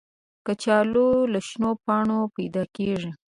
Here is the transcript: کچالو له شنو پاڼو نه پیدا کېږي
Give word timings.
کچالو 0.45 1.07
له 1.31 1.39
شنو 1.47 1.71
پاڼو 1.85 2.19
نه 2.25 2.29
پیدا 2.35 2.63
کېږي 2.75 3.11